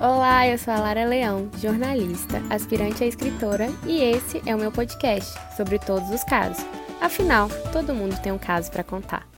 Olá, 0.00 0.46
eu 0.46 0.56
sou 0.56 0.72
a 0.72 0.78
Lara 0.78 1.04
Leão, 1.04 1.50
jornalista, 1.58 2.38
aspirante 2.48 3.02
a 3.02 3.06
escritora, 3.08 3.66
e 3.84 4.00
esse 4.00 4.40
é 4.48 4.54
o 4.54 4.58
meu 4.58 4.70
podcast 4.70 5.34
sobre 5.56 5.76
todos 5.76 6.08
os 6.10 6.22
casos. 6.22 6.64
Afinal, 7.00 7.48
todo 7.72 7.92
mundo 7.92 8.14
tem 8.22 8.30
um 8.30 8.38
caso 8.38 8.70
para 8.70 8.84
contar. 8.84 9.28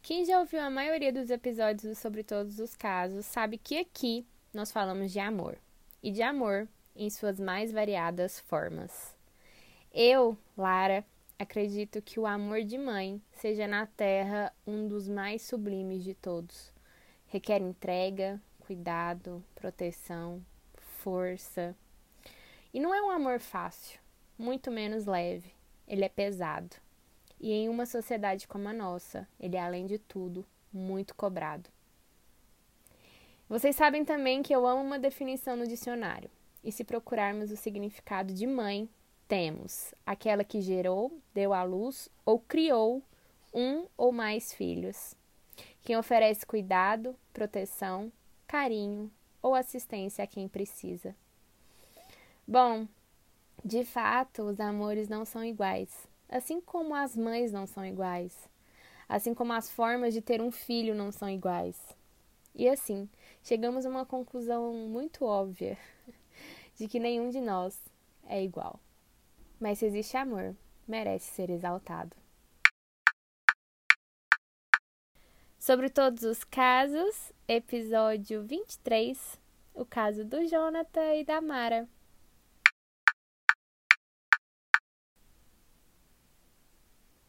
Quem 0.00 0.24
já 0.24 0.38
ouviu 0.38 0.60
a 0.60 0.70
maioria 0.70 1.12
dos 1.12 1.30
episódios 1.30 1.98
sobre 1.98 2.22
todos 2.22 2.60
os 2.60 2.76
casos 2.76 3.26
sabe 3.26 3.58
que 3.58 3.76
aqui 3.76 4.24
nós 4.54 4.70
falamos 4.70 5.10
de 5.10 5.18
amor 5.18 5.58
e 6.00 6.12
de 6.12 6.22
amor 6.22 6.68
em 6.94 7.10
suas 7.10 7.40
mais 7.40 7.72
variadas 7.72 8.38
formas. 8.38 9.16
Eu, 9.92 10.38
Lara, 10.56 11.04
acredito 11.36 12.00
que 12.00 12.20
o 12.20 12.26
amor 12.26 12.62
de 12.62 12.78
mãe 12.78 13.20
seja 13.32 13.66
na 13.66 13.84
Terra 13.84 14.52
um 14.64 14.86
dos 14.86 15.08
mais 15.08 15.42
sublimes 15.42 16.04
de 16.04 16.14
todos. 16.14 16.72
Requer 17.26 17.60
entrega, 17.60 18.40
cuidado, 18.70 19.42
proteção, 19.56 20.40
força. 20.98 21.74
E 22.72 22.78
não 22.78 22.94
é 22.94 23.02
um 23.02 23.10
amor 23.10 23.40
fácil, 23.40 23.98
muito 24.38 24.70
menos 24.70 25.06
leve. 25.06 25.52
Ele 25.88 26.04
é 26.04 26.08
pesado. 26.08 26.76
E 27.40 27.50
em 27.50 27.68
uma 27.68 27.84
sociedade 27.84 28.46
como 28.46 28.68
a 28.68 28.72
nossa, 28.72 29.26
ele 29.40 29.56
é, 29.56 29.60
além 29.60 29.88
de 29.88 29.98
tudo, 29.98 30.46
muito 30.72 31.16
cobrado. 31.16 31.68
Vocês 33.48 33.74
sabem 33.74 34.04
também 34.04 34.40
que 34.40 34.54
eu 34.54 34.64
amo 34.64 34.84
uma 34.84 35.00
definição 35.00 35.56
no 35.56 35.66
dicionário. 35.66 36.30
E 36.62 36.70
se 36.70 36.84
procurarmos 36.84 37.50
o 37.50 37.56
significado 37.56 38.32
de 38.32 38.46
mãe, 38.46 38.88
temos 39.26 39.92
aquela 40.06 40.44
que 40.44 40.60
gerou, 40.60 41.20
deu 41.34 41.52
à 41.52 41.64
luz 41.64 42.08
ou 42.24 42.38
criou 42.38 43.02
um 43.52 43.88
ou 43.96 44.12
mais 44.12 44.54
filhos. 44.54 45.16
Quem 45.82 45.96
oferece 45.96 46.46
cuidado, 46.46 47.16
proteção, 47.32 48.12
carinho 48.50 49.08
ou 49.40 49.54
assistência 49.54 50.24
a 50.24 50.26
quem 50.26 50.48
precisa. 50.48 51.14
Bom, 52.44 52.88
de 53.64 53.84
fato, 53.84 54.42
os 54.42 54.58
amores 54.58 55.08
não 55.08 55.24
são 55.24 55.44
iguais, 55.44 56.08
assim 56.28 56.60
como 56.60 56.92
as 56.92 57.16
mães 57.16 57.52
não 57.52 57.64
são 57.64 57.86
iguais, 57.86 58.48
assim 59.08 59.34
como 59.34 59.52
as 59.52 59.70
formas 59.70 60.12
de 60.12 60.20
ter 60.20 60.42
um 60.42 60.50
filho 60.50 60.96
não 60.96 61.12
são 61.12 61.30
iguais. 61.30 61.78
E 62.52 62.68
assim, 62.68 63.08
chegamos 63.40 63.86
a 63.86 63.88
uma 63.88 64.04
conclusão 64.04 64.72
muito 64.72 65.24
óbvia 65.24 65.78
de 66.76 66.88
que 66.88 66.98
nenhum 66.98 67.30
de 67.30 67.40
nós 67.40 67.80
é 68.26 68.42
igual. 68.42 68.80
Mas 69.60 69.78
se 69.78 69.86
existe 69.86 70.16
amor, 70.16 70.56
merece 70.88 71.32
ser 71.32 71.50
exaltado. 71.50 72.16
Sobre 75.60 75.90
todos 75.90 76.22
os 76.22 76.42
casos, 76.42 77.34
episódio 77.46 78.42
23, 78.42 79.38
o 79.74 79.84
caso 79.84 80.24
do 80.24 80.42
Jonathan 80.46 81.16
e 81.16 81.22
da 81.22 81.42
Mara. 81.42 81.86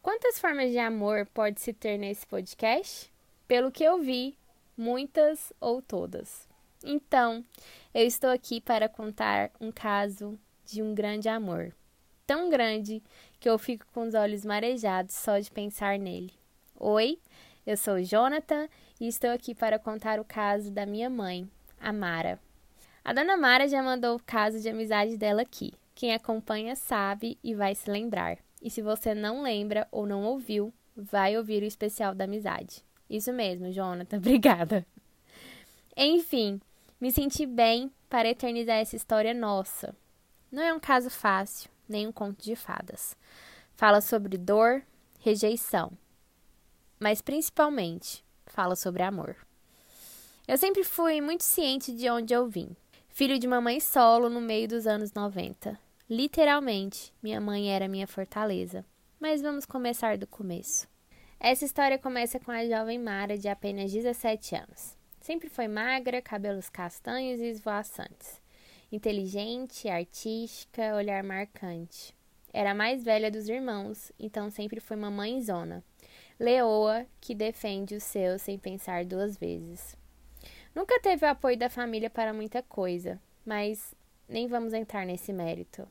Quantas 0.00 0.38
formas 0.38 0.70
de 0.70 0.78
amor 0.78 1.26
pode 1.26 1.60
se 1.60 1.74
ter 1.74 1.98
nesse 1.98 2.26
podcast? 2.26 3.12
Pelo 3.46 3.70
que 3.70 3.84
eu 3.84 4.00
vi, 4.00 4.34
muitas 4.78 5.52
ou 5.60 5.82
todas. 5.82 6.48
Então, 6.82 7.44
eu 7.92 8.06
estou 8.06 8.30
aqui 8.30 8.62
para 8.62 8.88
contar 8.88 9.50
um 9.60 9.70
caso 9.70 10.40
de 10.64 10.82
um 10.82 10.94
grande 10.94 11.28
amor. 11.28 11.76
Tão 12.26 12.48
grande 12.48 13.02
que 13.38 13.46
eu 13.50 13.58
fico 13.58 13.84
com 13.92 14.08
os 14.08 14.14
olhos 14.14 14.42
marejados 14.42 15.16
só 15.16 15.38
de 15.38 15.50
pensar 15.50 15.98
nele. 15.98 16.32
Oi, 16.80 17.20
eu 17.64 17.76
sou 17.76 18.02
Jonathan 18.02 18.68
e 19.00 19.06
estou 19.06 19.30
aqui 19.30 19.54
para 19.54 19.78
contar 19.78 20.18
o 20.18 20.24
caso 20.24 20.70
da 20.70 20.84
minha 20.84 21.08
mãe, 21.08 21.48
a 21.80 21.92
Mara. 21.92 22.40
A 23.04 23.12
dona 23.12 23.36
Mara 23.36 23.68
já 23.68 23.82
mandou 23.82 24.16
o 24.16 24.22
caso 24.22 24.60
de 24.60 24.68
amizade 24.68 25.16
dela 25.16 25.42
aqui. 25.42 25.72
Quem 25.94 26.12
acompanha 26.12 26.74
sabe 26.74 27.38
e 27.42 27.54
vai 27.54 27.74
se 27.74 27.90
lembrar. 27.90 28.38
E 28.60 28.70
se 28.70 28.82
você 28.82 29.14
não 29.14 29.42
lembra 29.42 29.86
ou 29.92 30.06
não 30.06 30.24
ouviu, 30.24 30.72
vai 30.96 31.36
ouvir 31.36 31.62
o 31.62 31.66
especial 31.66 32.14
da 32.14 32.24
amizade. 32.24 32.82
Isso 33.08 33.32
mesmo, 33.32 33.70
Jonathan, 33.70 34.16
obrigada. 34.18 34.86
Enfim, 35.96 36.60
me 37.00 37.12
senti 37.12 37.46
bem 37.46 37.92
para 38.08 38.28
eternizar 38.28 38.76
essa 38.76 38.96
história 38.96 39.34
nossa. 39.34 39.94
Não 40.50 40.62
é 40.62 40.72
um 40.72 40.80
caso 40.80 41.10
fácil, 41.10 41.70
nem 41.88 42.06
um 42.06 42.12
conto 42.12 42.42
de 42.42 42.56
fadas. 42.56 43.16
Fala 43.74 44.00
sobre 44.00 44.36
dor, 44.36 44.82
rejeição, 45.20 45.92
mas 47.02 47.20
principalmente 47.20 48.24
fala 48.46 48.76
sobre 48.76 49.02
amor. 49.02 49.36
Eu 50.46 50.56
sempre 50.56 50.84
fui 50.84 51.20
muito 51.20 51.42
ciente 51.42 51.92
de 51.92 52.08
onde 52.08 52.32
eu 52.32 52.46
vim. 52.46 52.76
Filho 53.08 53.40
de 53.40 53.48
mamãe 53.48 53.80
solo 53.80 54.30
no 54.30 54.40
meio 54.40 54.68
dos 54.68 54.86
anos 54.86 55.12
90. 55.12 55.76
Literalmente, 56.08 57.12
minha 57.20 57.40
mãe 57.40 57.74
era 57.74 57.88
minha 57.88 58.06
fortaleza. 58.06 58.86
Mas 59.18 59.42
vamos 59.42 59.66
começar 59.66 60.16
do 60.16 60.28
começo. 60.28 60.86
Essa 61.40 61.64
história 61.64 61.98
começa 61.98 62.38
com 62.38 62.52
a 62.52 62.64
jovem 62.64 63.00
Mara 63.00 63.36
de 63.36 63.48
apenas 63.48 63.90
17 63.90 64.54
anos. 64.54 64.96
Sempre 65.20 65.48
foi 65.48 65.66
magra, 65.66 66.22
cabelos 66.22 66.68
castanhos 66.68 67.40
e 67.40 67.46
esvoaçantes. 67.46 68.40
Inteligente, 68.92 69.88
artística, 69.88 70.94
olhar 70.94 71.24
marcante. 71.24 72.14
Era 72.52 72.70
a 72.70 72.74
mais 72.74 73.02
velha 73.02 73.28
dos 73.28 73.48
irmãos, 73.48 74.12
então 74.20 74.50
sempre 74.50 74.78
foi 74.78 74.96
mamãezona 74.96 75.82
leoa 76.42 77.06
que 77.20 77.36
defende 77.36 77.94
os 77.94 78.02
seus 78.02 78.42
sem 78.42 78.58
pensar 78.58 79.04
duas 79.04 79.36
vezes. 79.36 79.96
Nunca 80.74 80.98
teve 81.00 81.24
o 81.24 81.28
apoio 81.28 81.56
da 81.56 81.70
família 81.70 82.10
para 82.10 82.34
muita 82.34 82.60
coisa, 82.64 83.20
mas 83.46 83.94
nem 84.28 84.48
vamos 84.48 84.72
entrar 84.72 85.06
nesse 85.06 85.32
mérito. 85.32 85.86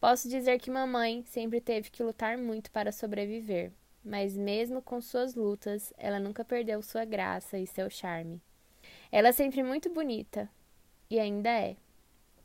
Posso 0.00 0.28
dizer 0.28 0.58
que 0.58 0.72
mamãe 0.72 1.22
sempre 1.26 1.60
teve 1.60 1.88
que 1.88 2.02
lutar 2.02 2.36
muito 2.36 2.68
para 2.72 2.90
sobreviver, 2.90 3.70
mas 4.04 4.36
mesmo 4.36 4.82
com 4.82 5.00
suas 5.00 5.36
lutas, 5.36 5.92
ela 5.96 6.18
nunca 6.18 6.44
perdeu 6.44 6.82
sua 6.82 7.04
graça 7.04 7.56
e 7.56 7.64
seu 7.64 7.88
charme. 7.88 8.42
Ela 9.12 9.28
é 9.28 9.32
sempre 9.32 9.62
muito 9.62 9.88
bonita, 9.88 10.50
e 11.08 11.20
ainda 11.20 11.50
é. 11.50 11.76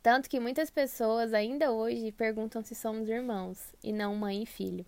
Tanto 0.03 0.29
que 0.29 0.39
muitas 0.39 0.69
pessoas 0.69 1.33
ainda 1.33 1.71
hoje 1.71 2.11
perguntam 2.11 2.61
se 2.61 2.75
somos 2.75 3.09
irmãos 3.09 3.73
e 3.83 3.91
não 3.91 4.15
mãe 4.15 4.43
e 4.43 4.45
filho. 4.45 4.85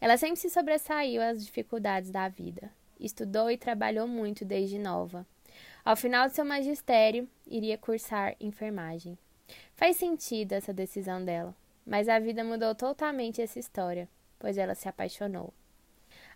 Ela 0.00 0.16
sempre 0.16 0.36
se 0.36 0.50
sobressaiu 0.50 1.22
às 1.22 1.44
dificuldades 1.44 2.10
da 2.10 2.28
vida. 2.28 2.70
Estudou 2.98 3.50
e 3.50 3.56
trabalhou 3.56 4.06
muito 4.06 4.44
desde 4.44 4.78
nova. 4.78 5.26
Ao 5.84 5.96
final 5.96 6.26
de 6.26 6.34
seu 6.34 6.44
magistério, 6.44 7.28
iria 7.46 7.78
cursar 7.78 8.34
enfermagem. 8.40 9.16
Faz 9.74 9.96
sentido 9.96 10.52
essa 10.52 10.72
decisão 10.72 11.24
dela, 11.24 11.54
mas 11.86 12.08
a 12.08 12.18
vida 12.18 12.42
mudou 12.42 12.74
totalmente 12.74 13.40
essa 13.40 13.58
história, 13.58 14.08
pois 14.38 14.58
ela 14.58 14.74
se 14.74 14.88
apaixonou. 14.88 15.52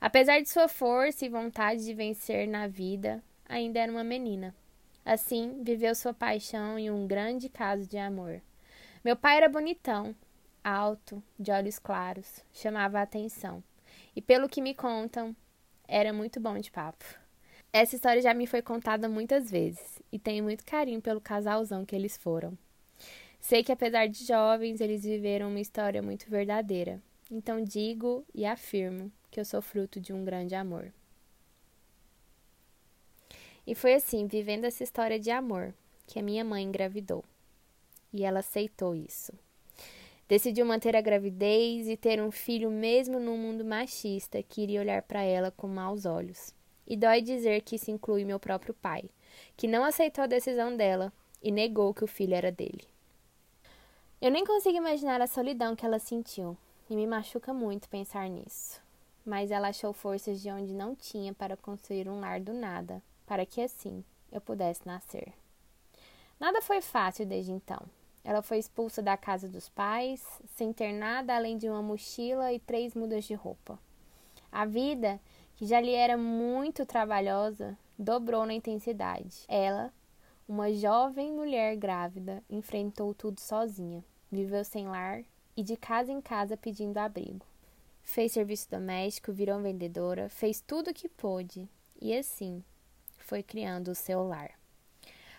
Apesar 0.00 0.41
de 0.41 0.48
sua 0.48 0.69
força 0.69 1.27
e 1.27 1.28
vontade 1.28 1.84
de 1.84 1.92
vencer 1.92 2.47
na 2.47 2.66
vida, 2.66 3.22
ainda 3.48 3.81
era 3.81 3.91
uma 3.91 4.04
menina. 4.04 4.54
Assim, 5.04 5.62
viveu 5.62 5.94
sua 5.94 6.15
paixão 6.15 6.78
em 6.78 6.91
um 6.91 7.06
grande 7.06 7.48
caso 7.48 7.87
de 7.87 7.98
amor. 7.98 8.41
Meu 9.04 9.16
pai 9.16 9.38
era 9.38 9.48
bonitão, 9.48 10.15
alto, 10.62 11.22
de 11.38 11.50
olhos 11.50 11.78
claros, 11.78 12.44
chamava 12.53 12.98
a 12.98 13.03
atenção. 13.03 13.62
E 14.15 14.21
pelo 14.21 14.48
que 14.48 14.60
me 14.60 14.75
contam, 14.75 15.34
era 15.87 16.12
muito 16.12 16.41
bom 16.41 16.59
de 16.59 16.71
papo. 16.71 17.04
Essa 17.72 17.94
história 17.94 18.21
já 18.21 18.34
me 18.34 18.47
foi 18.47 18.62
contada 18.62 19.09
muitas 19.09 19.50
vezes 19.50 20.00
e 20.10 20.19
tenho 20.19 20.43
muito 20.43 20.65
carinho 20.65 21.00
pelo 21.00 21.21
casalzão 21.21 21.84
que 21.84 21.94
eles 21.94 22.16
foram. 22.16 22.56
Sei 23.41 23.65
que 23.65 23.72
apesar 23.72 24.06
de 24.06 24.25
jovens, 24.25 24.81
eles 24.81 25.04
viveram 25.04 25.48
uma 25.48 25.60
história 25.60 26.03
muito 26.03 26.28
verdadeira. 26.28 27.00
Então 27.31 27.62
digo 27.62 28.25
e 28.34 28.44
afirmo 28.44 29.10
que 29.31 29.38
eu 29.38 29.44
sou 29.44 29.62
fruto 29.62 30.00
de 30.00 30.12
um 30.12 30.25
grande 30.25 30.54
amor. 30.54 30.92
E 33.66 33.75
foi 33.75 33.94
assim, 33.94 34.27
vivendo 34.27 34.65
essa 34.65 34.82
história 34.82 35.19
de 35.19 35.31
amor, 35.31 35.72
que 36.06 36.19
a 36.19 36.22
minha 36.22 36.44
mãe 36.44 36.65
engravidou. 36.65 37.24
E 38.13 38.24
ela 38.24 38.41
aceitou 38.41 38.97
isso. 38.97 39.33
Decidiu 40.30 40.65
manter 40.65 40.94
a 40.94 41.00
gravidez 41.00 41.88
e 41.88 41.97
ter 41.97 42.22
um 42.22 42.30
filho 42.30 42.71
mesmo 42.71 43.18
num 43.18 43.36
mundo 43.36 43.65
machista 43.65 44.41
que 44.41 44.62
iria 44.62 44.80
olhar 44.80 45.03
para 45.03 45.24
ela 45.24 45.50
com 45.50 45.66
maus 45.66 46.06
olhos. 46.06 46.54
E 46.86 46.97
dói 46.97 47.21
dizer 47.21 47.62
que 47.62 47.74
isso 47.74 47.91
inclui 47.91 48.24
meu 48.24 48.38
próprio 48.38 48.72
pai, 48.72 49.10
que 49.56 49.66
não 49.66 49.82
aceitou 49.82 50.22
a 50.22 50.28
decisão 50.28 50.77
dela 50.77 51.12
e 51.42 51.50
negou 51.50 51.92
que 51.92 52.04
o 52.04 52.06
filho 52.06 52.32
era 52.32 52.53
dele. 52.53 52.86
Eu 54.22 54.30
nem 54.30 54.44
consigo 54.44 54.77
imaginar 54.77 55.21
a 55.21 55.27
solidão 55.27 55.74
que 55.74 55.84
ela 55.84 55.98
sentiu, 55.98 56.56
e 56.88 56.94
me 56.94 57.09
machuca 57.09 57.53
muito 57.53 57.88
pensar 57.88 58.30
nisso. 58.30 58.80
Mas 59.27 59.50
ela 59.50 59.71
achou 59.71 59.92
forças 59.92 60.41
de 60.41 60.48
onde 60.48 60.72
não 60.72 60.94
tinha 60.94 61.34
para 61.34 61.56
construir 61.56 62.09
um 62.09 62.21
lar 62.21 62.38
do 62.38 62.53
nada, 62.53 63.03
para 63.27 63.44
que 63.44 63.60
assim 63.60 64.04
eu 64.30 64.41
pudesse 64.41 64.86
nascer. 64.86 65.32
Nada 66.38 66.62
foi 66.62 66.80
fácil 66.80 67.27
desde 67.27 67.50
então. 67.50 67.82
Ela 68.22 68.43
foi 68.43 68.59
expulsa 68.59 69.03
da 69.03 69.17
casa 69.17 69.49
dos 69.49 69.69
pais, 69.69 70.25
sem 70.55 70.72
ter 70.72 70.93
nada 70.93 71.34
além 71.34 71.57
de 71.57 71.69
uma 71.69 71.83
mochila 71.83 72.53
e 72.53 72.59
três 72.59 72.95
mudas 72.95 73.25
de 73.25 73.34
roupa. 73.34 73.78
A 74.53 74.65
vida, 74.67 75.21
que 75.57 75.67
já 75.67 75.81
lhe 75.81 75.95
era 75.95 76.17
muito 76.17 76.84
trabalhosa, 76.84 77.77
dobrou 77.99 78.45
na 78.45 78.55
intensidade. 78.55 79.45
Ela, 79.49 79.93
Uma 80.49 80.72
jovem 80.72 81.33
mulher 81.33 81.77
grávida 81.77 82.43
enfrentou 82.51 83.15
tudo 83.15 83.39
sozinha, 83.39 84.05
viveu 84.33 84.65
sem 84.65 84.89
lar 84.89 85.23
e 85.57 85.63
de 85.63 85.77
casa 85.77 86.11
em 86.11 86.21
casa 86.21 86.57
pedindo 86.57 86.99
abrigo. 86.99 87.47
Fez 88.03 88.33
serviço 88.33 88.69
doméstico, 88.69 89.33
virou 89.33 89.61
vendedora, 89.61 90.28
fez 90.28 90.61
tudo 90.61 90.91
o 90.91 90.93
que 90.93 91.09
pôde 91.09 91.69
e 92.01 92.13
assim 92.16 92.65
foi 93.16 93.45
criando 93.45 93.93
o 93.93 93.95
seu 93.95 94.27
lar. 94.27 94.51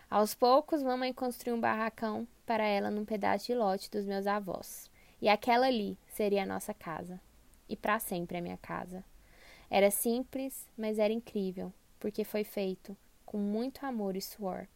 Aos 0.10 0.34
poucos, 0.34 0.82
mamãe 0.82 1.12
construiu 1.12 1.58
um 1.58 1.60
barracão 1.60 2.26
para 2.52 2.66
ela 2.66 2.92
num 2.92 3.06
pedaço 3.06 3.46
de 3.46 3.56
lote 3.56 3.90
dos 3.90 4.06
meus 4.06 4.28
avós. 4.28 4.92
E 5.22 5.30
aquela 5.30 5.68
ali 5.68 5.98
seria 6.10 6.44
a 6.44 6.46
nossa 6.46 6.74
casa. 6.74 7.18
E 7.70 7.78
para 7.78 7.98
sempre 7.98 8.38
a 8.38 8.42
minha 8.42 8.58
casa. 8.58 9.06
Era 9.70 9.90
simples, 9.90 10.68
mas 10.78 11.00
era 11.00 11.14
incrível, 11.14 11.72
porque 11.98 12.26
foi 12.26 12.44
feito 12.44 12.98
com 13.26 13.38
muito 13.38 13.86
amor 13.86 14.18
e 14.18 14.22
suor. 14.22 14.68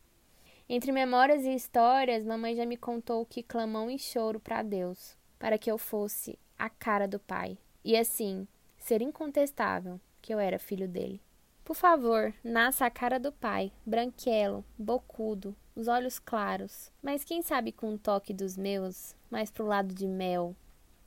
Entre 0.69 0.89
memórias 0.89 1.43
e 1.43 1.53
histórias, 1.53 2.23
mamãe 2.23 2.55
já 2.55 2.65
me 2.65 2.77
contou 2.77 3.25
que 3.25 3.43
clamou 3.43 3.89
em 3.89 3.97
choro 3.97 4.39
para 4.39 4.63
Deus, 4.63 5.17
para 5.37 5.57
que 5.57 5.69
eu 5.69 5.77
fosse 5.77 6.39
a 6.57 6.69
cara 6.69 7.09
do 7.09 7.19
pai. 7.19 7.57
E 7.83 7.97
assim, 7.97 8.47
ser 8.77 9.01
incontestável 9.01 9.99
que 10.21 10.33
eu 10.33 10.39
era 10.39 10.57
filho 10.57 10.87
dele. 10.87 11.21
Por 11.65 11.75
favor, 11.75 12.33
nasça 12.41 12.85
a 12.85 12.89
cara 12.89 13.19
do 13.19 13.33
pai, 13.33 13.73
branquelo, 13.85 14.63
bocudo, 14.77 15.53
os 15.75 15.87
olhos 15.87 16.19
claros, 16.19 16.89
mas 17.03 17.23
quem 17.23 17.41
sabe 17.41 17.71
com 17.71 17.91
um 17.91 17.97
toque 17.97 18.33
dos 18.33 18.55
meus, 18.55 19.13
mais 19.29 19.51
pro 19.51 19.65
lado 19.65 19.93
de 19.93 20.07
mel. 20.07 20.55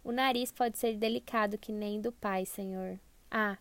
O 0.05 0.13
nariz 0.13 0.53
pode 0.53 0.77
ser 0.77 0.97
delicado 0.97 1.57
que 1.57 1.73
nem 1.73 2.01
do 2.01 2.13
pai, 2.13 2.45
senhor. 2.45 2.99
Ah, 3.31 3.57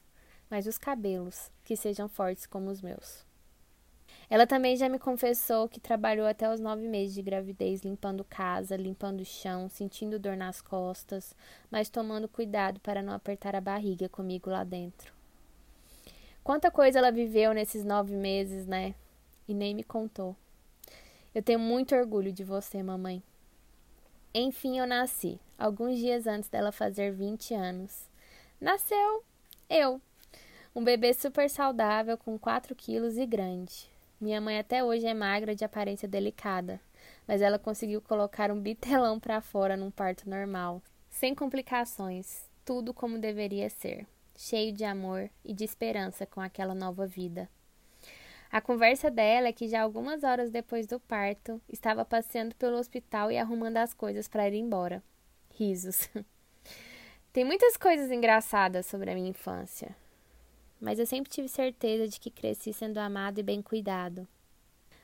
mas 0.49 0.67
os 0.67 0.77
cabelos, 0.77 1.49
que 1.63 1.75
sejam 1.75 2.09
fortes 2.09 2.45
como 2.45 2.69
os 2.69 2.81
meus. 2.81 3.25
Ela 4.29 4.45
também 4.45 4.75
já 4.75 4.89
me 4.89 4.99
confessou 4.99 5.69
que 5.69 5.79
trabalhou 5.79 6.27
até 6.27 6.51
os 6.51 6.59
nove 6.59 6.85
meses 6.85 7.15
de 7.15 7.21
gravidez 7.21 7.81
limpando 7.81 8.25
casa, 8.25 8.75
limpando 8.75 9.21
o 9.21 9.25
chão, 9.25 9.69
sentindo 9.69 10.19
dor 10.19 10.35
nas 10.35 10.61
costas, 10.61 11.33
mas 11.71 11.89
tomando 11.89 12.27
cuidado 12.27 12.79
para 12.81 13.01
não 13.01 13.13
apertar 13.13 13.55
a 13.55 13.61
barriga 13.61 14.09
comigo 14.09 14.49
lá 14.49 14.65
dentro. 14.65 15.13
Quanta 16.43 16.69
coisa 16.69 16.99
ela 16.99 17.11
viveu 17.11 17.53
nesses 17.53 17.85
nove 17.85 18.15
meses, 18.15 18.67
né? 18.67 18.93
E 19.47 19.53
nem 19.53 19.73
me 19.73 19.83
contou. 19.83 20.35
Eu 21.37 21.43
tenho 21.43 21.59
muito 21.59 21.95
orgulho 21.95 22.33
de 22.33 22.43
você, 22.43 22.81
mamãe. 22.81 23.21
Enfim, 24.33 24.79
eu 24.79 24.87
nasci, 24.87 25.39
alguns 25.55 25.99
dias 25.99 26.25
antes 26.25 26.49
dela 26.49 26.71
fazer 26.71 27.11
20 27.11 27.53
anos. 27.53 28.09
Nasceu 28.59 29.23
eu, 29.69 30.01
um 30.75 30.83
bebê 30.83 31.13
super 31.13 31.47
saudável, 31.47 32.17
com 32.17 32.39
4 32.39 32.73
quilos 32.73 33.19
e 33.19 33.25
grande. 33.27 33.87
Minha 34.19 34.41
mãe 34.41 34.57
até 34.57 34.83
hoje 34.83 35.05
é 35.05 35.13
magra 35.13 35.53
de 35.53 35.63
aparência 35.63 36.07
delicada, 36.07 36.81
mas 37.27 37.39
ela 37.39 37.59
conseguiu 37.59 38.01
colocar 38.01 38.49
um 38.49 38.59
bitelão 38.59 39.19
para 39.19 39.39
fora 39.39 39.77
num 39.77 39.91
parto 39.91 40.27
normal, 40.27 40.81
sem 41.07 41.35
complicações, 41.35 42.49
tudo 42.65 42.95
como 42.95 43.19
deveria 43.19 43.69
ser 43.69 44.07
cheio 44.35 44.73
de 44.73 44.83
amor 44.83 45.29
e 45.45 45.53
de 45.53 45.63
esperança 45.63 46.25
com 46.25 46.41
aquela 46.41 46.73
nova 46.73 47.05
vida. 47.05 47.47
A 48.51 48.61
conversa 48.61 49.11
dela 49.11 49.47
é 49.47 49.53
que 49.53 49.67
já 49.67 49.81
algumas 49.81 50.23
horas 50.23 50.49
depois 50.49 50.87
do 50.87 50.99
parto, 50.99 51.61
estava 51.67 52.05
passeando 52.05 52.55
pelo 52.55 52.77
hospital 52.77 53.31
e 53.31 53.37
arrumando 53.37 53.77
as 53.77 53.93
coisas 53.93 54.27
para 54.27 54.47
ir 54.47 54.55
embora. 54.55 55.03
Risos. 55.53 56.09
Tem 57.33 57.43
muitas 57.43 57.77
coisas 57.77 58.09
engraçadas 58.09 58.85
sobre 58.85 59.11
a 59.11 59.13
minha 59.13 59.29
infância, 59.29 59.95
mas 60.79 60.97
eu 60.97 61.05
sempre 61.05 61.29
tive 61.29 61.47
certeza 61.47 62.07
de 62.07 62.19
que 62.19 62.31
cresci 62.31 62.73
sendo 62.73 62.97
amado 62.97 63.39
e 63.39 63.43
bem 63.43 63.61
cuidado. 63.61 64.27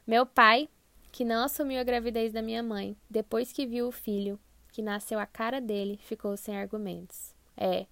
Meu 0.08 0.26
pai, 0.26 0.68
que 1.12 1.24
não 1.24 1.44
assumiu 1.44 1.80
a 1.80 1.84
gravidez 1.84 2.34
da 2.34 2.42
minha 2.42 2.64
mãe, 2.64 2.98
depois 3.10 3.52
que 3.52 3.68
viu 3.68 3.88
o 3.88 3.92
filho, 3.92 4.40
que 4.72 4.82
nasceu 4.82 5.20
a 5.20 5.28
cara 5.28 5.62
dele, 5.62 6.00
ficou 6.02 6.36
sem 6.36 6.58
argumentos. 6.58 7.36
É, 7.56 7.86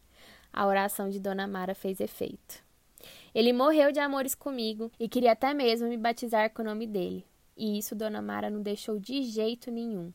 a 0.52 0.66
oração 0.66 1.10
de 1.10 1.20
Dona 1.20 1.46
Mara 1.46 1.76
fez 1.76 2.00
efeito. 2.00 2.64
Ele 3.34 3.54
morreu 3.54 3.92
de 3.92 4.00
amores 4.00 4.36
comigo 4.36 4.92
e 5.00 5.08
queria 5.08 5.32
até 5.32 5.54
mesmo 5.54 5.88
me 5.88 5.98
batizar 5.98 6.52
com 6.52 6.62
o 6.62 6.66
nome 6.66 6.88
dele. 6.88 7.26
E 7.56 7.78
isso 7.78 7.96
Dona 7.96 8.22
Mara 8.22 8.50
não 8.50 8.62
deixou 8.62 9.00
de 9.00 9.24
jeito 9.24 9.70
nenhum. 9.70 10.12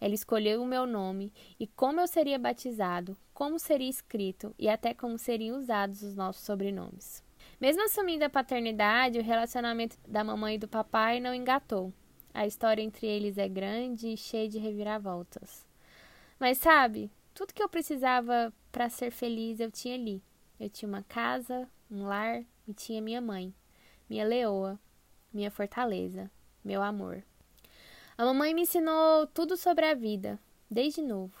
Ela 0.00 0.14
escolheu 0.14 0.62
o 0.62 0.66
meu 0.66 0.86
nome 0.86 1.32
e 1.58 1.66
como 1.66 2.00
eu 2.00 2.06
seria 2.06 2.38
batizado, 2.38 3.16
como 3.32 3.58
seria 3.58 3.88
escrito 3.88 4.54
e 4.58 4.68
até 4.68 4.92
como 4.92 5.18
seriam 5.18 5.58
usados 5.58 6.02
os 6.02 6.14
nossos 6.14 6.44
sobrenomes. 6.44 7.22
Mesmo 7.60 7.82
assumindo 7.84 8.24
a 8.24 8.30
paternidade, 8.30 9.18
o 9.18 9.22
relacionamento 9.22 9.96
da 10.06 10.24
mamãe 10.24 10.54
e 10.54 10.58
do 10.58 10.68
papai 10.68 11.20
não 11.20 11.34
engatou. 11.34 11.92
A 12.32 12.46
história 12.46 12.82
entre 12.82 13.06
eles 13.06 13.38
é 13.38 13.48
grande 13.48 14.08
e 14.08 14.16
cheia 14.16 14.48
de 14.48 14.58
reviravoltas. 14.58 15.66
Mas 16.38 16.58
sabe, 16.58 17.10
tudo 17.34 17.52
que 17.52 17.62
eu 17.62 17.68
precisava 17.68 18.52
para 18.70 18.88
ser 18.88 19.10
feliz 19.10 19.60
eu 19.60 19.70
tinha 19.70 19.94
ali. 19.94 20.22
Eu 20.58 20.70
tinha 20.70 20.88
uma 20.88 21.02
casa, 21.02 21.68
um 21.90 22.04
lar 22.04 22.44
e 22.66 22.72
tinha 22.72 23.00
minha 23.00 23.20
mãe, 23.20 23.54
minha 24.08 24.24
leoa, 24.24 24.78
minha 25.32 25.50
fortaleza, 25.50 26.30
meu 26.64 26.82
amor. 26.82 27.22
A 28.16 28.24
mamãe 28.24 28.54
me 28.54 28.62
ensinou 28.62 29.26
tudo 29.26 29.56
sobre 29.56 29.86
a 29.86 29.94
vida, 29.94 30.38
desde 30.70 31.02
novo. 31.02 31.34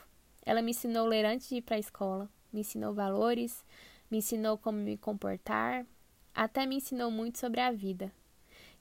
Ela 0.44 0.62
me 0.62 0.70
ensinou 0.70 1.06
ler 1.06 1.24
antes 1.24 1.48
de 1.48 1.56
ir 1.56 1.62
para 1.62 1.76
a 1.76 1.80
escola, 1.80 2.28
me 2.52 2.60
ensinou 2.60 2.92
valores, 2.92 3.64
me 4.10 4.18
ensinou 4.18 4.58
como 4.58 4.78
me 4.78 4.96
comportar, 4.96 5.86
até 6.34 6.66
me 6.66 6.76
ensinou 6.76 7.10
muito 7.10 7.38
sobre 7.38 7.60
a 7.60 7.70
vida, 7.70 8.12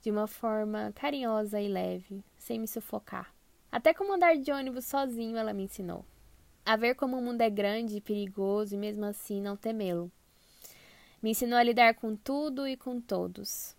de 0.01 0.09
uma 0.09 0.27
forma 0.27 0.91
carinhosa 0.95 1.59
e 1.59 1.67
leve, 1.67 2.23
sem 2.37 2.59
me 2.59 2.67
sufocar. 2.67 3.33
Até 3.71 3.93
como 3.93 4.13
andar 4.13 4.37
de 4.37 4.51
ônibus 4.51 4.85
sozinho 4.85 5.37
ela 5.37 5.53
me 5.53 5.63
ensinou 5.63 6.05
a 6.69 6.75
ver 6.75 6.93
como 6.93 7.17
o 7.17 7.21
mundo 7.21 7.41
é 7.41 7.49
grande 7.49 7.97
e 7.97 8.01
perigoso 8.01 8.75
e 8.75 8.77
mesmo 8.77 9.03
assim 9.03 9.41
não 9.41 9.57
temê-lo. 9.57 10.11
Me 11.21 11.31
ensinou 11.31 11.59
a 11.59 11.63
lidar 11.63 11.95
com 11.95 12.15
tudo 12.15 12.67
e 12.67 12.77
com 12.77 13.01
todos. 13.01 13.75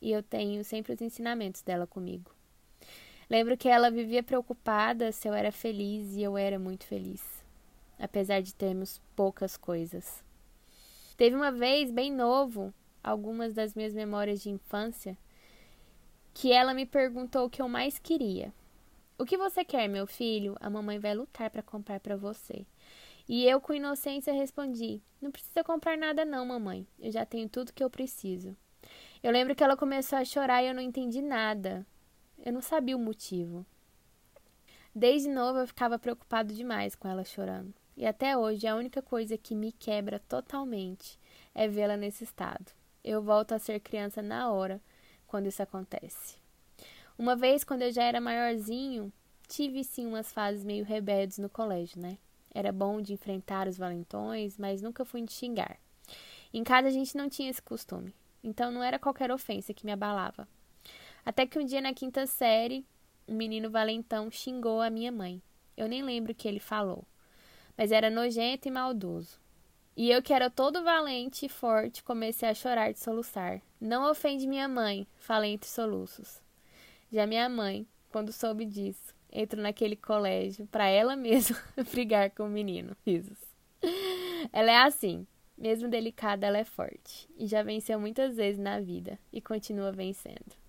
E 0.00 0.10
eu 0.10 0.22
tenho 0.22 0.64
sempre 0.64 0.92
os 0.92 1.00
ensinamentos 1.00 1.62
dela 1.62 1.86
comigo. 1.86 2.30
Lembro 3.30 3.56
que 3.56 3.68
ela 3.68 3.90
vivia 3.90 4.22
preocupada 4.22 5.12
se 5.12 5.28
eu 5.28 5.32
era 5.32 5.52
feliz 5.52 6.16
e 6.16 6.22
eu 6.22 6.36
era 6.36 6.58
muito 6.58 6.84
feliz, 6.84 7.22
apesar 7.98 8.42
de 8.42 8.54
termos 8.54 9.00
poucas 9.14 9.56
coisas. 9.56 10.22
Teve 11.16 11.36
uma 11.36 11.52
vez, 11.52 11.90
bem 11.90 12.12
novo, 12.12 12.74
algumas 13.02 13.54
das 13.54 13.74
minhas 13.74 13.94
memórias 13.94 14.42
de 14.42 14.50
infância, 14.50 15.16
que 16.34 16.52
ela 16.52 16.74
me 16.74 16.84
perguntou 16.84 17.46
o 17.46 17.50
que 17.50 17.62
eu 17.62 17.68
mais 17.68 17.98
queria. 17.98 18.52
O 19.16 19.24
que 19.24 19.38
você 19.38 19.64
quer, 19.64 19.88
meu 19.88 20.06
filho? 20.06 20.56
A 20.60 20.68
mamãe 20.68 20.98
vai 20.98 21.14
lutar 21.14 21.48
para 21.48 21.62
comprar 21.62 22.00
para 22.00 22.16
você. 22.16 22.66
E 23.28 23.44
eu, 23.46 23.60
com 23.60 23.72
inocência, 23.72 24.32
respondi: 24.32 25.00
Não 25.20 25.30
precisa 25.30 25.64
comprar 25.64 25.96
nada, 25.96 26.24
não, 26.24 26.44
mamãe. 26.44 26.86
Eu 26.98 27.10
já 27.10 27.24
tenho 27.24 27.48
tudo 27.48 27.72
que 27.72 27.82
eu 27.82 27.90
preciso. 27.90 28.56
Eu 29.22 29.30
lembro 29.30 29.54
que 29.54 29.62
ela 29.62 29.76
começou 29.76 30.18
a 30.18 30.24
chorar 30.24 30.62
e 30.62 30.68
eu 30.68 30.74
não 30.74 30.82
entendi 30.82 31.22
nada. 31.22 31.86
Eu 32.44 32.52
não 32.52 32.60
sabia 32.60 32.96
o 32.96 33.00
motivo. 33.00 33.64
Desde 34.94 35.28
novo 35.28 35.60
eu 35.60 35.66
ficava 35.66 35.98
preocupado 35.98 36.52
demais 36.52 36.94
com 36.94 37.08
ela 37.08 37.24
chorando. 37.24 37.72
E 37.96 38.04
até 38.04 38.36
hoje 38.36 38.66
a 38.66 38.74
única 38.74 39.00
coisa 39.00 39.38
que 39.38 39.54
me 39.54 39.72
quebra 39.72 40.18
totalmente 40.18 41.18
é 41.54 41.68
vê-la 41.68 41.96
nesse 41.96 42.24
estado. 42.24 42.72
Eu 43.04 43.22
volto 43.22 43.52
a 43.52 43.58
ser 43.58 43.80
criança 43.80 44.20
na 44.20 44.50
hora 44.50 44.80
quando 45.26 45.46
isso 45.46 45.62
acontece. 45.62 46.36
Uma 47.18 47.36
vez, 47.36 47.62
quando 47.62 47.82
eu 47.82 47.92
já 47.92 48.02
era 48.02 48.20
maiorzinho, 48.20 49.12
tive 49.46 49.84
sim 49.84 50.06
umas 50.06 50.32
fases 50.32 50.64
meio 50.64 50.84
rebeldes 50.84 51.38
no 51.38 51.48
colégio, 51.48 52.00
né? 52.00 52.18
Era 52.54 52.70
bom 52.70 53.00
de 53.00 53.12
enfrentar 53.12 53.66
os 53.66 53.78
valentões, 53.78 54.58
mas 54.58 54.82
nunca 54.82 55.04
fui 55.04 55.22
de 55.22 55.32
xingar. 55.32 55.78
Em 56.52 56.62
casa 56.62 56.88
a 56.88 56.90
gente 56.90 57.16
não 57.16 57.28
tinha 57.28 57.50
esse 57.50 57.62
costume, 57.62 58.14
então 58.44 58.70
não 58.70 58.82
era 58.82 58.98
qualquer 58.98 59.32
ofensa 59.32 59.72
que 59.72 59.86
me 59.86 59.92
abalava. 59.92 60.46
Até 61.24 61.46
que 61.46 61.58
um 61.58 61.64
dia 61.64 61.80
na 61.80 61.94
quinta 61.94 62.26
série, 62.26 62.84
um 63.26 63.34
menino 63.34 63.70
valentão 63.70 64.30
xingou 64.30 64.80
a 64.80 64.90
minha 64.90 65.10
mãe. 65.10 65.40
Eu 65.76 65.88
nem 65.88 66.02
lembro 66.02 66.32
o 66.32 66.34
que 66.34 66.46
ele 66.46 66.60
falou, 66.60 67.06
mas 67.76 67.90
era 67.90 68.10
nojento 68.10 68.68
e 68.68 68.70
maldoso. 68.70 69.40
E 69.96 70.10
eu, 70.10 70.22
que 70.22 70.32
era 70.32 70.50
todo 70.50 70.82
valente 70.82 71.46
e 71.46 71.48
forte, 71.50 72.02
comecei 72.02 72.48
a 72.48 72.54
chorar 72.54 72.92
de 72.92 72.98
soluçar. 72.98 73.60
Não 73.80 74.10
ofende 74.10 74.46
minha 74.46 74.66
mãe, 74.66 75.06
falei 75.16 75.52
entre 75.52 75.68
soluços. 75.68 76.42
Já 77.10 77.26
minha 77.26 77.48
mãe, 77.48 77.86
quando 78.10 78.32
soube 78.32 78.64
disso, 78.64 79.14
entrou 79.32 79.62
naquele 79.62 79.96
colégio 79.96 80.66
para 80.66 80.86
ela 80.86 81.16
mesma 81.16 81.56
brigar 81.90 82.30
com 82.30 82.44
o 82.44 82.50
menino. 82.50 82.96
Ela 84.52 84.72
é 84.72 84.76
assim, 84.76 85.26
mesmo 85.56 85.88
delicada, 85.88 86.46
ela 86.46 86.58
é 86.58 86.64
forte 86.64 87.28
e 87.36 87.46
já 87.46 87.62
venceu 87.62 87.98
muitas 87.98 88.36
vezes 88.36 88.60
na 88.60 88.78
vida 88.80 89.18
e 89.32 89.40
continua 89.40 89.90
vencendo. 89.90 90.60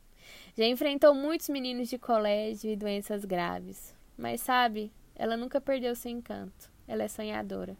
Já 0.56 0.66
enfrentou 0.66 1.14
muitos 1.14 1.50
meninos 1.50 1.90
de 1.90 1.98
colégio 1.98 2.72
e 2.72 2.76
doenças 2.76 3.26
graves, 3.26 3.96
mas 4.18 4.42
sabe, 4.42 4.92
ela 5.16 5.36
nunca 5.36 5.60
perdeu 5.60 5.96
seu 5.96 6.12
encanto. 6.12 6.72
Ela 6.88 7.04
é 7.04 7.08
sonhadora. 7.08 7.76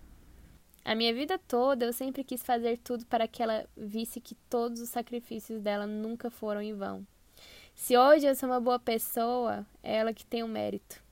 A 0.84 0.96
minha 0.96 1.14
vida 1.14 1.38
toda 1.38 1.86
eu 1.86 1.94
sempre 1.94 2.24
quis 2.24 2.44
fazer 2.44 2.78
tudo 2.78 3.06
para 3.06 3.28
que 3.28 3.42
ela 3.42 3.66
visse 3.78 4.20
que 4.20 4.36
todos 4.50 4.82
os 4.82 4.90
sacrifícios 4.90 5.62
dela 5.62 5.88
nunca 5.88 6.30
foram 6.30 6.62
em 6.62 6.74
vão 6.74 7.06
Se 7.76 7.98
hoje 7.98 8.26
eu 8.26 8.36
sou 8.36 8.48
uma 8.48 8.62
boa 8.62 8.80
pessoa, 8.80 9.66
é 9.82 9.98
ela 9.98 10.14
que 10.14 10.26
tem 10.26 10.44
o 10.44 10.48
mérito. 10.48 11.04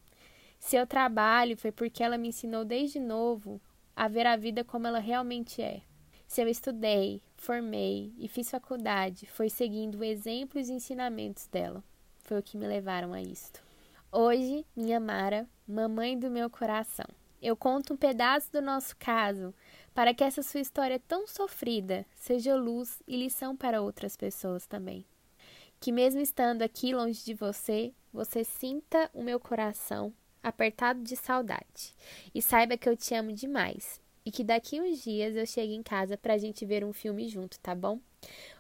Se 0.60 0.76
eu 0.76 0.86
trabalho, 0.88 1.58
foi 1.58 1.72
porque 1.72 2.04
ela 2.04 2.18
me 2.18 2.30
ensinou 2.30 2.64
desde 2.64 3.00
novo 3.00 3.60
a 3.96 4.08
ver 4.08 4.26
a 4.26 4.38
vida 4.38 4.64
como 4.64 4.88
ela 4.88 5.00
realmente 5.00 5.62
é. 5.62 5.82
Se 6.28 6.42
eu 6.42 6.48
estudei, 6.48 7.22
formei 7.36 8.14
e 8.18 8.28
fiz 8.28 8.50
faculdade, 8.50 9.26
foi 9.26 9.50
seguindo 9.50 10.04
exemplos 10.04 10.70
e 10.70 10.74
ensinamentos 10.74 11.46
dela. 11.48 11.84
Foi 12.24 12.40
o 12.40 12.44
que 12.44 12.58
me 12.58 12.66
levaram 12.66 13.12
a 13.12 13.22
isto. 13.22 13.62
Hoje, 14.10 14.66
minha 14.76 15.00
Mara, 15.00 15.48
mamãe 15.68 16.18
do 16.18 16.30
meu 16.30 16.50
coração, 16.50 17.08
eu 17.42 17.58
conto 17.58 17.96
um 17.96 17.98
pedaço 17.98 18.52
do 18.52 18.62
nosso 18.62 18.96
caso 18.98 19.54
para 19.94 20.14
que 20.14 20.24
essa 20.24 20.42
sua 20.42 20.62
história 20.62 21.02
tão 21.06 21.28
sofrida 21.28 22.06
seja 22.16 22.56
luz 22.56 23.02
e 23.08 23.18
lição 23.18 23.58
para 23.58 23.82
outras 23.82 24.16
pessoas 24.16 24.66
também. 24.66 25.06
Que 25.82 25.92
mesmo 25.92 26.22
estando 26.22 26.62
aqui 26.62 26.94
longe 26.94 27.26
de 27.26 27.34
você, 27.34 27.92
você 28.14 28.44
sinta 28.44 29.10
o 29.16 29.24
meu 29.24 29.40
coração 29.40 30.14
apertado 30.44 31.02
de 31.02 31.16
saudade 31.16 31.96
e 32.36 32.40
saiba 32.40 32.78
que 32.78 32.88
eu 32.88 32.96
te 32.96 33.16
amo 33.16 33.34
demais 33.34 34.00
e 34.24 34.30
que 34.30 34.44
daqui 34.44 34.80
uns 34.80 35.04
dias 35.04 35.36
eu 35.36 35.44
chegue 35.44 35.74
em 35.74 35.82
casa 35.82 36.16
para 36.16 36.36
a 36.36 36.38
gente 36.38 36.68
ver 36.68 36.86
um 36.86 36.94
filme 36.94 37.28
junto, 37.28 37.60
tá 37.60 37.74
bom? 37.74 38.00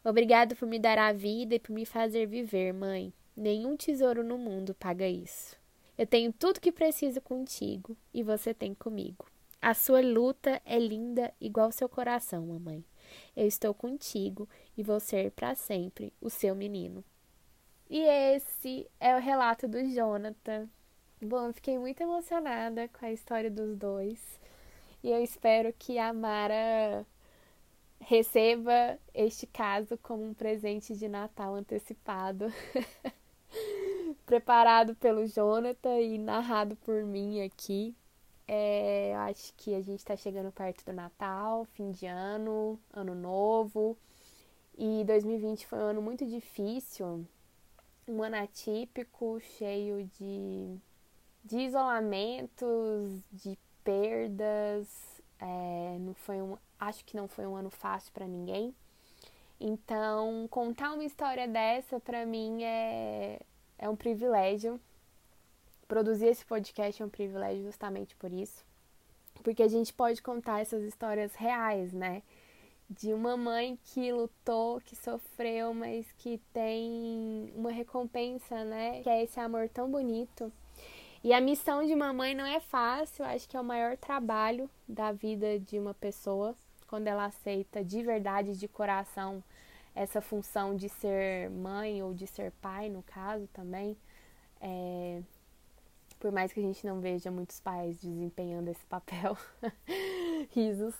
Obrigado 0.03 0.55
por 0.55 0.67
me 0.67 0.79
dar 0.79 0.97
a 0.97 1.13
vida 1.13 1.53
e 1.53 1.59
por 1.59 1.71
me 1.71 1.85
fazer 1.85 2.25
viver, 2.25 2.73
mãe. 2.73 3.13
Nenhum 3.37 3.77
tesouro 3.77 4.23
no 4.23 4.39
mundo 4.39 4.73
paga 4.73 5.07
isso. 5.07 5.55
Eu 5.95 6.07
tenho 6.07 6.33
tudo 6.33 6.59
que 6.59 6.71
preciso 6.71 7.21
contigo 7.21 7.95
e 8.11 8.23
você 8.23 8.51
tem 8.51 8.73
comigo. 8.73 9.27
A 9.61 9.75
sua 9.75 10.01
luta 10.01 10.59
é 10.65 10.79
linda 10.79 11.31
igual 11.39 11.71
seu 11.71 11.87
coração, 11.87 12.47
mamãe. 12.47 12.83
Eu 13.35 13.45
estou 13.45 13.75
contigo 13.75 14.49
e 14.75 14.81
vou 14.81 14.99
ser 14.99 15.29
para 15.29 15.53
sempre 15.53 16.11
o 16.19 16.31
seu 16.31 16.55
menino. 16.55 17.03
E 17.91 17.99
esse 17.99 18.89
é 19.01 19.13
o 19.17 19.19
relato 19.19 19.67
do 19.67 19.83
Jonathan. 19.83 20.69
Bom, 21.21 21.51
fiquei 21.51 21.77
muito 21.77 21.99
emocionada 22.01 22.87
com 22.87 23.05
a 23.05 23.11
história 23.11 23.51
dos 23.51 23.75
dois. 23.75 24.17
E 25.03 25.11
eu 25.11 25.21
espero 25.21 25.73
que 25.77 25.99
a 25.99 26.13
Mara 26.13 27.05
receba 27.99 28.97
este 29.13 29.45
caso 29.45 29.97
como 29.97 30.23
um 30.23 30.33
presente 30.33 30.95
de 30.95 31.09
Natal 31.09 31.53
antecipado. 31.53 32.45
Preparado 34.25 34.95
pelo 34.95 35.27
Jonathan 35.27 35.99
e 35.99 36.17
narrado 36.17 36.77
por 36.77 37.03
mim 37.03 37.41
aqui. 37.41 37.93
É, 38.47 39.13
acho 39.17 39.53
que 39.57 39.75
a 39.75 39.81
gente 39.81 39.99
está 39.99 40.15
chegando 40.15 40.49
perto 40.53 40.85
do 40.85 40.93
Natal, 40.93 41.65
fim 41.73 41.91
de 41.91 42.05
ano, 42.05 42.79
ano 42.93 43.13
novo. 43.13 43.97
E 44.77 45.03
2020 45.03 45.67
foi 45.67 45.77
um 45.77 45.81
ano 45.81 46.01
muito 46.01 46.25
difícil, 46.25 47.27
um 48.11 48.23
ano 48.23 48.37
atípico, 48.37 49.39
cheio 49.57 50.09
de, 50.19 50.77
de 51.43 51.57
isolamentos, 51.59 53.23
de 53.31 53.57
perdas. 53.83 54.87
É, 55.39 55.97
não 55.99 56.13
foi 56.13 56.41
um, 56.41 56.57
acho 56.79 57.03
que 57.05 57.15
não 57.15 57.27
foi 57.27 57.45
um 57.47 57.55
ano 57.55 57.69
fácil 57.69 58.11
para 58.13 58.27
ninguém. 58.27 58.75
Então, 59.59 60.47
contar 60.49 60.93
uma 60.93 61.03
história 61.03 61.47
dessa 61.47 61.99
para 61.99 62.25
mim 62.25 62.63
é, 62.63 63.39
é 63.77 63.89
um 63.89 63.95
privilégio 63.95 64.79
Produzir 65.91 66.27
esse 66.27 66.45
podcast 66.45 67.01
é 67.01 67.05
um 67.05 67.09
privilégio 67.09 67.65
justamente 67.65 68.15
por 68.15 68.31
isso. 68.31 68.63
Porque 69.43 69.61
a 69.61 69.67
gente 69.67 69.93
pode 69.93 70.21
contar 70.21 70.61
essas 70.61 70.83
histórias 70.83 71.35
reais, 71.35 71.91
né? 71.91 72.23
De 72.91 73.13
uma 73.13 73.37
mãe 73.37 73.79
que 73.85 74.11
lutou, 74.11 74.81
que 74.81 74.95
sofreu, 74.95 75.73
mas 75.73 76.11
que 76.17 76.39
tem 76.53 77.51
uma 77.55 77.71
recompensa, 77.71 78.65
né? 78.65 79.01
Que 79.01 79.09
é 79.09 79.23
esse 79.23 79.39
amor 79.39 79.69
tão 79.69 79.89
bonito. 79.89 80.51
E 81.23 81.33
a 81.33 81.39
missão 81.39 81.85
de 81.85 81.93
uma 81.93 82.11
mãe 82.11 82.35
não 82.35 82.45
é 82.45 82.59
fácil, 82.59 83.23
acho 83.23 83.47
que 83.47 83.55
é 83.55 83.61
o 83.61 83.63
maior 83.63 83.95
trabalho 83.95 84.69
da 84.87 85.11
vida 85.11 85.59
de 85.59 85.79
uma 85.79 85.93
pessoa 85.93 86.55
quando 86.87 87.07
ela 87.07 87.25
aceita 87.25 87.83
de 87.83 88.03
verdade, 88.03 88.57
de 88.57 88.67
coração, 88.67 89.41
essa 89.95 90.19
função 90.19 90.75
de 90.75 90.89
ser 90.89 91.49
mãe 91.49 92.03
ou 92.03 92.13
de 92.13 92.27
ser 92.27 92.51
pai, 92.61 92.89
no 92.89 93.01
caso 93.03 93.47
também. 93.53 93.95
É, 94.59 95.21
por 96.19 96.31
mais 96.31 96.51
que 96.51 96.59
a 96.59 96.63
gente 96.63 96.85
não 96.85 96.99
veja 96.99 97.31
muitos 97.31 97.59
pais 97.59 97.97
desempenhando 97.99 98.67
esse 98.67 98.85
papel, 98.85 99.37
risos. 100.53 100.95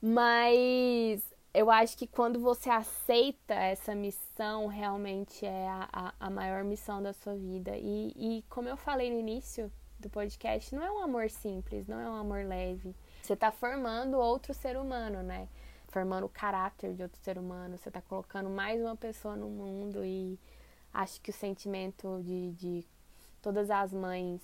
Mas 0.00 1.22
eu 1.52 1.70
acho 1.70 1.96
que 1.96 2.06
quando 2.06 2.38
você 2.38 2.70
aceita 2.70 3.54
essa 3.54 3.94
missão, 3.94 4.66
realmente 4.66 5.44
é 5.44 5.68
a, 5.68 5.88
a, 5.92 6.14
a 6.20 6.30
maior 6.30 6.62
missão 6.62 7.02
da 7.02 7.12
sua 7.12 7.34
vida. 7.34 7.76
E, 7.76 8.12
e 8.16 8.44
como 8.48 8.68
eu 8.68 8.76
falei 8.76 9.10
no 9.10 9.18
início 9.18 9.72
do 9.98 10.08
podcast, 10.08 10.74
não 10.74 10.82
é 10.82 10.90
um 10.90 11.02
amor 11.02 11.28
simples, 11.28 11.88
não 11.88 11.98
é 11.98 12.08
um 12.08 12.14
amor 12.14 12.44
leve. 12.44 12.94
Você 13.22 13.32
está 13.32 13.50
formando 13.50 14.18
outro 14.18 14.54
ser 14.54 14.76
humano, 14.76 15.22
né? 15.22 15.48
Formando 15.88 16.26
o 16.26 16.28
caráter 16.28 16.94
de 16.94 17.02
outro 17.02 17.20
ser 17.20 17.38
humano. 17.38 17.76
Você 17.76 17.88
está 17.88 18.00
colocando 18.00 18.48
mais 18.48 18.80
uma 18.80 18.94
pessoa 18.94 19.34
no 19.34 19.48
mundo 19.48 20.04
e 20.04 20.38
acho 20.94 21.20
que 21.20 21.30
o 21.30 21.34
sentimento 21.34 22.20
de, 22.22 22.52
de 22.52 22.86
todas 23.42 23.70
as 23.70 23.92
mães 23.92 24.40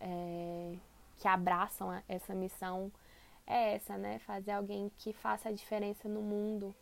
é, 0.00 0.74
que 1.18 1.28
abraçam 1.28 2.02
essa 2.08 2.34
missão 2.34 2.90
é 3.50 3.74
essa, 3.74 3.98
né? 3.98 4.18
Fazer 4.20 4.52
alguém 4.52 4.90
que 4.96 5.12
faça 5.12 5.48
a 5.48 5.52
diferença 5.52 6.08
no 6.08 6.22
mundo. 6.22 6.74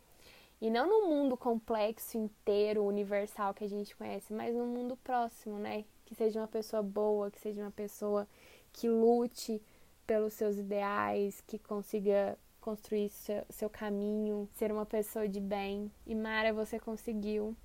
E 0.61 0.69
não 0.69 0.87
no 0.87 1.07
mundo 1.07 1.35
complexo, 1.37 2.17
inteiro, 2.17 2.83
universal 2.83 3.53
que 3.53 3.63
a 3.63 3.69
gente 3.69 3.95
conhece, 3.95 4.33
mas 4.33 4.55
no 4.55 4.65
mundo 4.65 4.97
próximo, 4.97 5.57
né? 5.57 5.85
Que 6.05 6.13
seja 6.13 6.39
uma 6.39 6.47
pessoa 6.47 6.83
boa, 6.83 7.31
que 7.31 7.39
seja 7.39 7.61
uma 7.61 7.71
pessoa 7.71 8.27
que 8.73 8.89
lute 8.89 9.61
pelos 10.05 10.33
seus 10.33 10.57
ideais, 10.57 11.41
que 11.47 11.57
consiga 11.57 12.37
construir 12.59 13.09
seu, 13.09 13.43
seu 13.49 13.69
caminho, 13.69 14.49
ser 14.53 14.71
uma 14.71 14.85
pessoa 14.85 15.27
de 15.27 15.39
bem. 15.39 15.91
E 16.05 16.13
Mara, 16.13 16.53
você 16.53 16.79
conseguiu. 16.79 17.55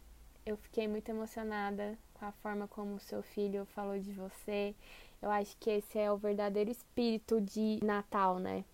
Eu 0.47 0.57
fiquei 0.57 0.87
muito 0.87 1.09
emocionada 1.09 1.99
com 2.15 2.25
a 2.25 2.33
forma 2.33 2.69
como 2.69 2.95
o 2.95 3.01
seu 3.01 3.23
filho 3.23 3.67
falou 3.67 3.99
de 3.99 4.13
você. 4.13 4.75
Eu 5.21 5.31
acho 5.31 5.57
que 5.59 5.71
esse 5.71 5.99
é 5.99 6.13
o 6.13 6.17
verdadeiro 6.17 6.71
espírito 6.71 7.41
de 7.41 7.81
Natal, 7.83 8.39
né? 8.39 8.65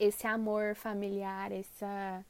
Esse 0.00 0.26
amor 0.26 0.74
familiar, 0.74 1.52
essa, 1.52 2.24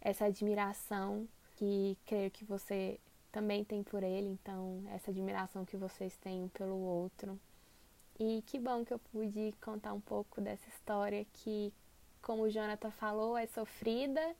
essa 0.00 0.24
admiração 0.24 1.28
que 1.56 1.96
creio 2.06 2.30
que 2.30 2.42
você 2.42 2.98
também 3.30 3.62
tem 3.62 3.82
por 3.82 4.02
ele, 4.02 4.28
então 4.28 4.82
essa 4.90 5.10
admiração 5.10 5.64
que 5.64 5.76
vocês 5.76 6.16
têm 6.16 6.42
um 6.42 6.48
pelo 6.48 6.74
outro. 6.74 7.38
E 8.18 8.42
que 8.46 8.58
bom 8.58 8.82
que 8.82 8.94
eu 8.94 8.98
pude 8.98 9.54
contar 9.60 9.92
um 9.92 10.00
pouco 10.00 10.40
dessa 10.40 10.66
história 10.70 11.26
que, 11.34 11.70
como 12.22 12.44
o 12.44 12.50
Jonathan 12.50 12.90
falou, 12.92 13.36
é 13.36 13.46
sofrida, 13.46 14.34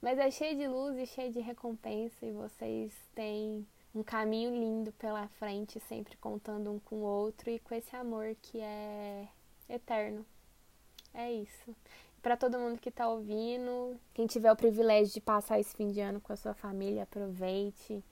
mas 0.00 0.16
é 0.16 0.30
cheia 0.30 0.54
de 0.54 0.68
luz 0.68 0.96
e 0.96 1.06
cheia 1.06 1.30
de 1.30 1.40
recompensa 1.40 2.24
e 2.24 2.30
vocês 2.30 2.94
têm 3.16 3.66
um 3.92 4.04
caminho 4.04 4.50
lindo 4.50 4.92
pela 4.92 5.26
frente, 5.26 5.80
sempre 5.80 6.16
contando 6.18 6.70
um 6.70 6.78
com 6.78 6.96
o 6.96 7.02
outro 7.02 7.50
e 7.50 7.58
com 7.58 7.74
esse 7.74 7.96
amor 7.96 8.36
que 8.40 8.60
é 8.60 9.26
eterno. 9.68 10.24
É 11.16 11.32
isso. 11.32 11.74
Para 12.22 12.36
todo 12.36 12.58
mundo 12.58 12.78
que 12.78 12.90
está 12.90 13.08
ouvindo, 13.08 13.98
quem 14.12 14.26
tiver 14.26 14.52
o 14.52 14.56
privilégio 14.56 15.14
de 15.14 15.20
passar 15.20 15.58
esse 15.58 15.74
fim 15.74 15.88
de 15.88 15.98
ano 16.00 16.20
com 16.20 16.30
a 16.32 16.36
sua 16.36 16.52
família, 16.52 17.04
aproveite. 17.04 18.04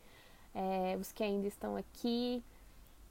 É, 0.55 0.97
os 0.99 1.13
que 1.13 1.23
ainda 1.23 1.47
estão 1.49 1.77
aqui, 1.77 2.43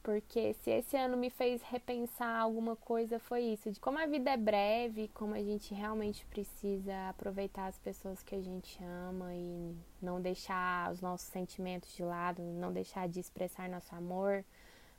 porque 0.01 0.53
se 0.55 0.71
esse 0.71 0.97
ano 0.97 1.15
me 1.15 1.29
fez 1.29 1.61
repensar 1.61 2.39
alguma 2.39 2.75
coisa, 2.75 3.19
foi 3.19 3.41
isso: 3.41 3.71
de 3.71 3.79
como 3.79 3.99
a 3.99 4.07
vida 4.07 4.31
é 4.31 4.37
breve, 4.37 5.09
como 5.13 5.35
a 5.35 5.43
gente 5.43 5.73
realmente 5.75 6.25
precisa 6.25 7.09
aproveitar 7.09 7.67
as 7.67 7.77
pessoas 7.77 8.23
que 8.23 8.33
a 8.33 8.41
gente 8.41 8.81
ama 8.83 9.33
e 9.35 9.75
não 10.01 10.19
deixar 10.21 10.91
os 10.91 11.01
nossos 11.01 11.27
sentimentos 11.27 11.93
de 11.95 12.03
lado, 12.03 12.41
não 12.41 12.71
deixar 12.73 13.07
de 13.07 13.19
expressar 13.19 13.69
nosso 13.69 13.93
amor, 13.93 14.43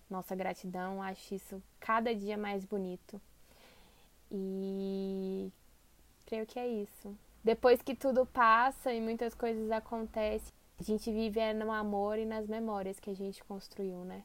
nossa 0.08 0.36
gratidão. 0.36 1.02
Acho 1.02 1.34
isso 1.34 1.62
cada 1.80 2.14
dia 2.14 2.38
mais 2.38 2.64
bonito. 2.64 3.20
E 4.30 5.52
creio 6.26 6.46
que 6.46 6.58
é 6.58 6.66
isso. 6.66 7.16
Depois 7.42 7.82
que 7.82 7.94
tudo 7.94 8.24
passa 8.24 8.92
e 8.92 9.00
muitas 9.00 9.34
coisas 9.34 9.70
acontecem, 9.70 10.52
a 10.78 10.82
gente 10.82 11.12
vive 11.12 11.38
é 11.40 11.52
no 11.52 11.70
amor 11.70 12.18
e 12.18 12.24
nas 12.24 12.46
memórias 12.46 12.98
que 12.98 13.10
a 13.10 13.14
gente 13.14 13.44
construiu, 13.44 14.04
né? 14.04 14.24